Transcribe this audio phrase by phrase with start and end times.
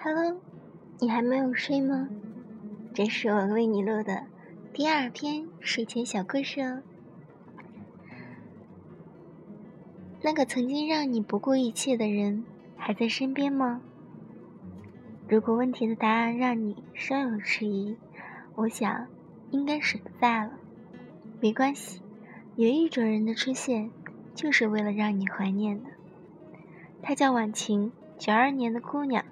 [0.00, 0.40] Hello，
[1.00, 2.08] 你还没有睡吗？
[2.94, 4.26] 这是我为你录的
[4.72, 6.82] 第二篇睡前小故事哦。
[10.22, 12.44] 那个曾经让你不顾一切的人
[12.76, 13.80] 还在身边吗？
[15.26, 17.96] 如果问题的答案让你稍有迟疑，
[18.54, 19.08] 我想
[19.50, 20.52] 应该是不在了。
[21.40, 22.00] 没关系，
[22.54, 23.90] 有一种人的出现
[24.32, 25.90] 就是为了让你怀念的。
[27.02, 29.24] 她叫婉晴，九二年的姑娘，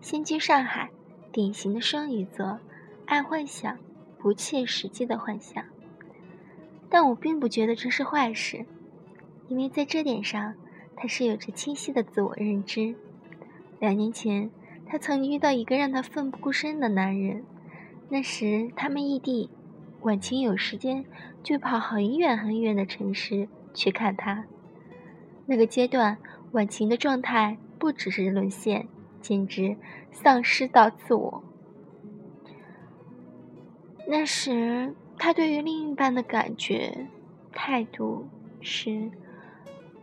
[0.00, 0.90] 先居上海，
[1.30, 2.58] 典型的双鱼座，
[3.04, 3.78] 爱幻想，
[4.18, 5.62] 不切实际的幻想。
[6.88, 8.64] 但我并不觉得这是坏事。
[9.48, 10.54] 因为在这点上，
[10.96, 12.94] 他是有着清晰的自我认知。
[13.78, 14.50] 两年前，
[14.86, 17.44] 他曾遇到一个让他奋不顾身的男人，
[18.08, 19.50] 那时他们异地，
[20.00, 21.04] 晚晴有时间
[21.42, 24.46] 就跑很远很远的城市去看他。
[25.46, 26.16] 那个阶段，
[26.52, 28.88] 晚晴的状态不只是沦陷，
[29.20, 29.76] 简直
[30.10, 31.42] 丧失到自我。
[34.06, 37.06] 那时，他对于另一半的感觉、
[37.52, 38.26] 态度
[38.60, 39.10] 是。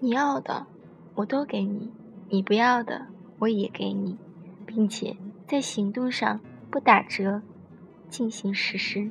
[0.00, 0.66] 你要的，
[1.14, 1.88] 我都给你；
[2.28, 3.06] 你不要的，
[3.38, 4.18] 我也给你，
[4.66, 6.40] 并且在行动上
[6.70, 7.40] 不打折
[8.10, 9.10] 进行实施。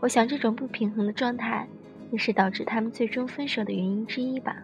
[0.00, 1.68] 我想，这种不平衡的状态
[2.10, 4.62] 也是导致他们最终分手的原因之一吧。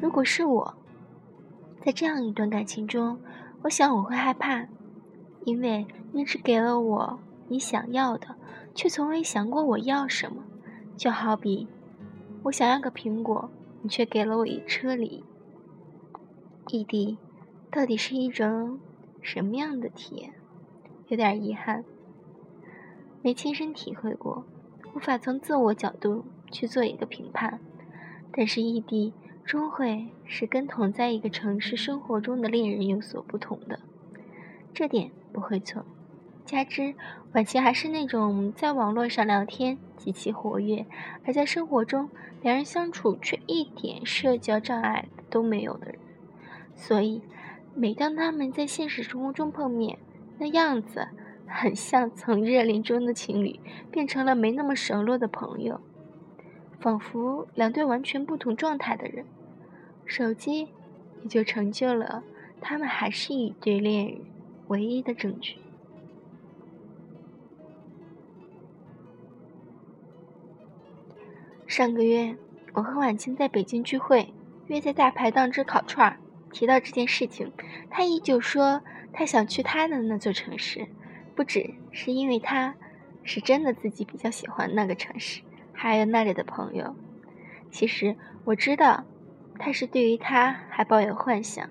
[0.00, 0.76] 如果是我，
[1.80, 3.18] 在这样一段感情中，
[3.62, 4.66] 我想我会害怕，
[5.44, 8.36] 因为你只给了我你想要的，
[8.74, 10.42] 却从未想过我要什么。
[10.96, 11.66] 就好比。
[12.42, 15.24] 我想要个苹果，你却给了我一车梨。
[16.68, 17.16] 异地
[17.70, 18.78] 到底是一种
[19.22, 20.34] 什么样的体验？
[21.08, 21.84] 有点遗憾，
[23.22, 24.44] 没亲身体会过，
[24.94, 27.58] 无法从自我角度去做一个评判。
[28.32, 33.80] 但是异地终会是跟同在一个城市生活中的恋人有所不同的，
[34.72, 35.84] 这点不会错。
[36.44, 36.94] 加之
[37.32, 40.86] 婉晴还是那种在网络上聊天极其活跃，
[41.24, 42.10] 而在生活中
[42.42, 45.98] 两人相处却一点社交障碍都没有的人，
[46.74, 47.22] 所以
[47.74, 49.98] 每当他们在现实生活中碰面，
[50.38, 51.08] 那样子
[51.46, 55.80] 很像从热恋中的情侣变成了没那么熟络的朋友，
[56.80, 59.24] 仿佛两对完全不同状态的人。
[60.06, 60.68] 手机
[61.22, 62.24] 也就成就了
[62.60, 64.20] 他们还是一对恋人
[64.66, 65.56] 唯一的证据。
[71.66, 72.36] 上个月，
[72.72, 74.34] 我和婉清在北京聚会，
[74.66, 76.18] 约在大排档吃烤串儿。
[76.52, 77.52] 提到这件事情，
[77.88, 78.82] 他依旧说
[79.12, 80.88] 他想去他的那座城市，
[81.36, 82.74] 不只是因为他
[83.22, 85.42] 是真的自己比较喜欢那个城市，
[85.82, 86.94] 还有那里的朋友。
[87.70, 88.14] 其实
[88.44, 89.04] 我知道，
[89.58, 91.70] 他是对于他还抱有幻想，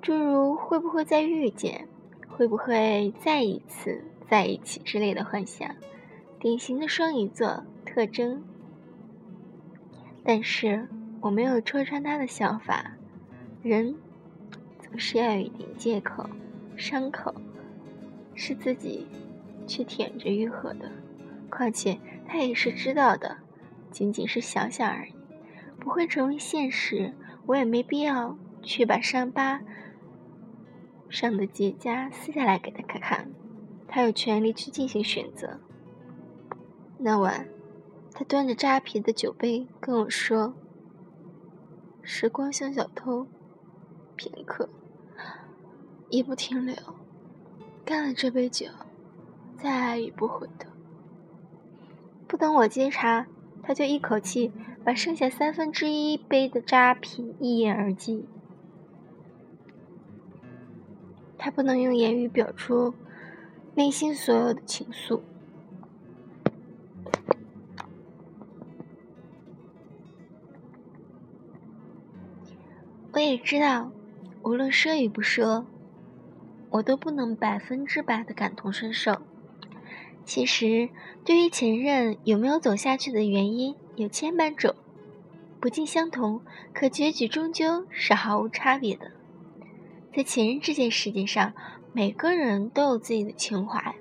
[0.00, 1.88] 诸如会不会再遇见，
[2.28, 5.74] 会不会再一次在一起之类的幻想。
[6.38, 7.64] 典型的双鱼座。
[7.84, 8.42] 特征，
[10.24, 10.88] 但是
[11.20, 12.92] 我没有戳穿他的想法。
[13.62, 13.94] 人
[14.80, 16.24] 总是要有一点借口，
[16.74, 17.34] 伤口
[18.34, 19.06] 是自己
[19.66, 20.90] 去舔着愈合的。
[21.50, 21.98] 况且
[22.32, 23.40] 他也是知道的，
[23.90, 25.12] 仅仅是想想而已，
[25.78, 27.12] 不会成为现实。
[27.44, 29.60] 我也没必要去把伤疤
[31.10, 33.30] 上的结痂撕下来给他看看。
[33.86, 35.60] 他有权利去进行选择。
[36.96, 37.46] 那晚。
[38.14, 40.54] 他端着扎啤的酒杯跟我说
[42.02, 43.26] ：“时光像小偷，
[44.16, 44.68] 片刻
[46.10, 46.76] 一不停留，
[47.84, 48.66] 干了这杯酒，
[49.56, 50.68] 再爱已不回头。”
[52.32, 53.26] 不等我接茬，
[53.62, 54.50] 他就一口气
[54.82, 58.26] 把剩下三分之一杯的扎啤一饮而尽。
[61.36, 62.94] 他不能用言语表出
[63.74, 65.20] 内心所有的情愫。
[73.12, 73.92] 我也知道，
[74.42, 75.66] 无论说与不说，
[76.70, 79.20] 我都不能百分之百的感同身受。
[80.24, 80.88] 其实，
[81.24, 84.74] 对于前任有没有走下去的原因有千百种，
[85.60, 86.40] 不尽相同，
[86.72, 89.10] 可结局终究是毫无差别的。
[90.14, 91.52] 在前任这件事情上，
[91.92, 93.96] 每个人都有自己的情怀，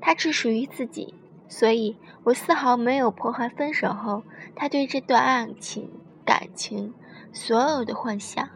[0.00, 1.14] 它只属于自己，
[1.48, 4.22] 所以我丝毫没有破坏分手后
[4.54, 5.90] 他对这段爱情
[6.24, 6.92] 感情。
[7.32, 8.48] 所有的幻想，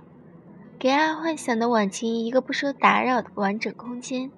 [0.78, 4.30] 给爱幻想的婉晴一个不受打扰的完整空间。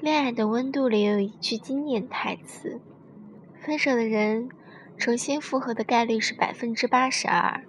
[0.00, 2.80] 恋爱的温度里有一句经典台词
[3.60, 4.48] ：“分手的人
[4.96, 7.64] 重新复合的概率是百分之八十二，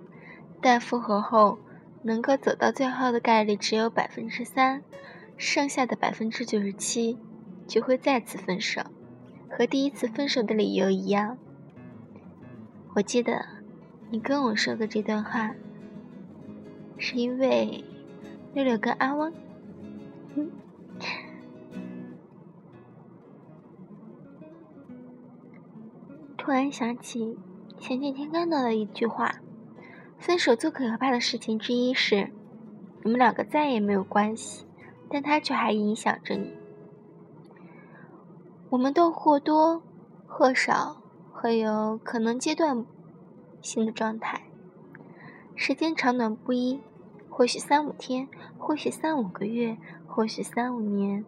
[0.61, 1.57] 但复合后
[2.03, 4.83] 能够走到最后的概率只有百分之三，
[5.37, 7.17] 剩下的百分之九十七
[7.65, 8.83] 就会再次分手，
[9.49, 11.35] 和第一次分手的理由一样。
[12.93, 13.43] 我记得
[14.11, 15.55] 你跟我说的这段话，
[16.99, 17.83] 是因为
[18.53, 19.33] 六六跟阿汪。
[26.49, 27.37] 突然想起
[27.77, 29.35] 前几天看到的一句话：
[30.17, 32.31] 分手最可怕的事情之一是，
[33.03, 34.65] 你们两个再也没有关系，
[35.11, 36.57] 但他却还影响着你。
[38.71, 39.83] 我们都或多
[40.25, 42.83] 或少会有可能阶段
[43.61, 44.41] 性的状态，
[45.55, 46.81] 时间长短不一，
[47.29, 51.23] 或许三五天，或许三五个月，或许三五年，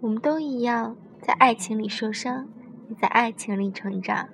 [0.00, 2.48] 我们都一样在爱情里受伤，
[2.88, 4.30] 也在爱情里成长。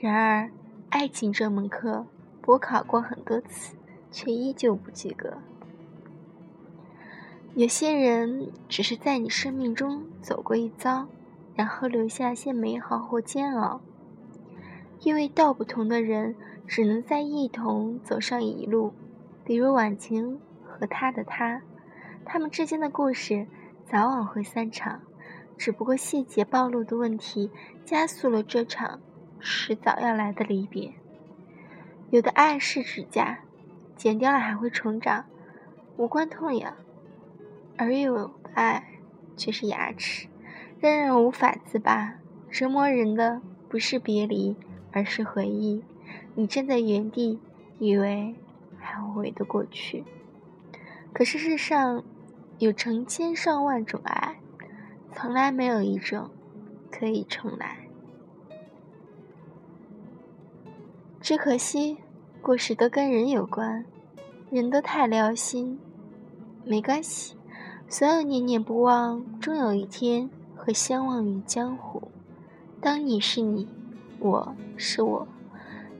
[0.00, 0.50] 然而，
[0.88, 2.06] 爱情这门课，
[2.46, 3.76] 我考过很多次，
[4.10, 5.36] 却依旧不及格。
[7.54, 11.06] 有些人只是在你生命中走过一遭，
[11.54, 13.82] 然后留下些美好或煎熬。
[15.00, 16.34] 因为道不同的人，
[16.66, 18.94] 只能在一同走上一路。
[19.44, 21.60] 比如婉晴和他的他，
[22.24, 23.46] 他们之间的故事
[23.84, 25.02] 早晚会散场，
[25.58, 27.50] 只不过细节暴露的问题，
[27.84, 28.98] 加速了这场。
[29.40, 30.92] 迟早要来的离别。
[32.10, 33.40] 有的爱是指甲，
[33.96, 35.24] 剪掉了还会重长，
[35.96, 36.74] 无关痛痒；
[37.76, 38.84] 而有的爱
[39.36, 40.28] 却是牙齿，
[40.80, 42.14] 让人无法自拔。
[42.50, 44.56] 折磨人的不是别离，
[44.92, 45.84] 而是回忆。
[46.34, 47.40] 你站在原地，
[47.78, 48.34] 以为
[48.78, 50.04] 还会回得过去，
[51.12, 52.02] 可是世上
[52.58, 54.40] 有成千上万种爱，
[55.14, 56.30] 从来没有一种
[56.90, 57.79] 可以重来。
[61.20, 61.98] 只可惜，
[62.40, 63.84] 故事都跟人有关，
[64.50, 65.78] 人都太撩心。
[66.64, 67.36] 没关系，
[67.88, 72.10] 所有念念不忘，终有一天会相忘于江湖。
[72.80, 73.68] 当你是你，
[74.18, 75.28] 我是我，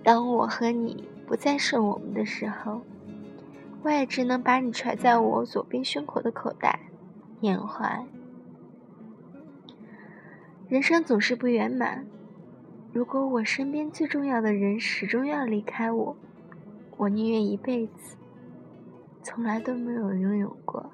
[0.03, 2.81] 当我和你不再是我们的时候，
[3.83, 6.81] 我也只能把你揣在我左边胸口的口袋，
[7.41, 8.07] 缅怀。
[10.67, 12.07] 人生总是不圆满。
[12.93, 16.17] 如果我身边最重要的人始终要离开我，
[16.97, 18.17] 我宁愿一辈子
[19.23, 20.91] 从来都没有拥有过。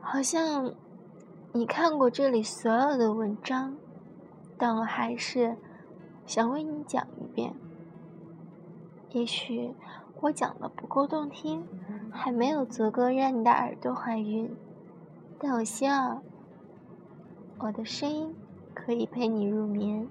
[0.00, 0.74] 好像
[1.52, 3.76] 你看过这里所有的文章，
[4.58, 5.56] 但我还是
[6.26, 7.54] 想为你讲一遍。
[9.10, 9.72] 也许
[10.22, 11.64] 我讲的不够动听，
[12.10, 14.52] 还没有足够让你的耳朵怀孕，
[15.38, 16.20] 但我希望。
[17.64, 18.34] 我的声音
[18.74, 20.08] 可以陪你入眠，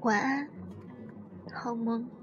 [0.00, 0.48] 晚安，
[1.52, 2.15] 好梦。